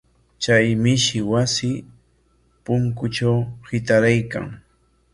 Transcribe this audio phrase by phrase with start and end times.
[0.43, 1.69] Chay mishi wasi
[2.63, 4.45] punkutraw hitaraykan.